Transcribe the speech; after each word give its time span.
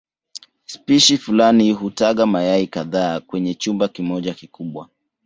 Spishi 0.65 1.17
fulani 1.17 1.71
hutaga 1.71 2.25
mayai 2.25 2.67
kadhaa 2.67 3.19
kwenye 3.19 3.53
chumba 3.53 3.87
kimoja 3.87 4.33
kikubwa. 4.33 4.89